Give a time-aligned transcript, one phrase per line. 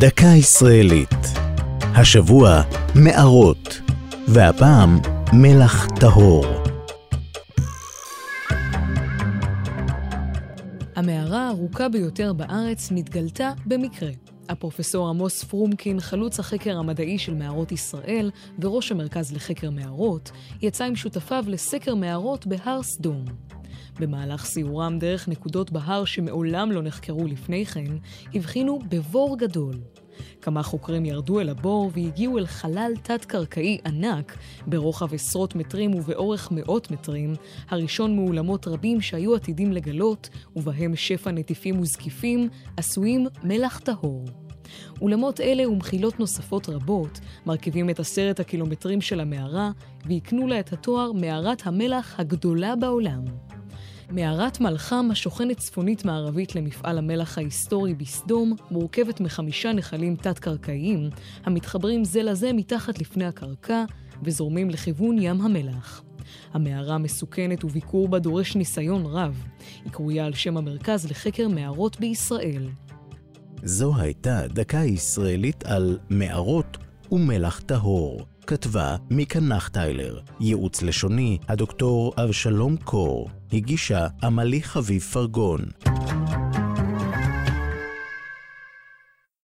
[0.00, 1.14] דקה ישראלית.
[1.80, 2.62] השבוע
[2.94, 3.80] מערות,
[4.28, 4.98] והפעם
[5.32, 6.44] מלח טהור.
[10.96, 14.10] המערה הארוכה ביותר בארץ נתגלתה במקרה.
[14.48, 20.30] הפרופסור עמוס פרומקין, חלוץ החקר המדעי של מערות ישראל וראש המרכז לחקר מערות,
[20.62, 23.24] יצא עם שותפיו לסקר מערות בהר סדום.
[24.00, 27.96] במהלך סיורם דרך נקודות בהר שמעולם לא נחקרו לפני כן,
[28.34, 29.74] הבחינו בבור גדול.
[30.42, 36.90] כמה חוקרים ירדו אל הבור והגיעו אל חלל תת-קרקעי ענק, ברוחב עשרות מטרים ובאורך מאות
[36.90, 37.32] מטרים,
[37.68, 44.24] הראשון מאולמות רבים שהיו עתידים לגלות, ובהם שפע נטיפים וזקיפים, עשויים מלח טהור.
[45.00, 49.70] אולמות אלה ומחילות נוספות רבות מרכיבים את עשרת הקילומטרים של המערה
[50.04, 53.53] והקנו לה את התואר מערת המלח הגדולה בעולם.
[54.10, 61.10] מערת מלחם, השוכנת צפונית-מערבית למפעל המלח ההיסטורי בסדום, מורכבת מחמישה נחלים תת-קרקעיים,
[61.44, 63.84] המתחברים זה לזה מתחת לפני הקרקע
[64.22, 66.02] וזורמים לכיוון ים המלח.
[66.52, 69.44] המערה מסוכנת וביקור בה דורש ניסיון רב.
[69.84, 72.68] היא קרויה על שם המרכז לחקר מערות בישראל.
[73.62, 76.76] זו הייתה דקה ישראלית על מערות
[77.12, 78.26] ומלח טהור.
[78.46, 85.60] כתבה מיקה נחטיילר, ייעוץ לשוני הדוקטור אבשלום קור, הגישה עמלי חביב פרגון.